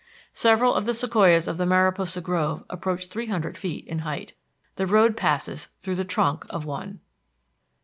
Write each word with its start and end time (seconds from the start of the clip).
Several 0.33 0.73
of 0.73 0.87
the 0.87 0.95
sequoias 0.95 1.47
of 1.47 1.57
the 1.59 1.65
Mariposa 1.67 2.21
grove 2.21 2.63
approach 2.71 3.05
three 3.05 3.27
hundred 3.27 3.55
feet 3.55 3.85
in 3.85 3.99
height. 3.99 4.33
The 4.75 4.87
road 4.87 5.15
passes 5.15 5.67
through 5.79 5.93
the 5.93 6.03
trunk 6.05 6.43
of 6.49 6.65
one. 6.65 7.01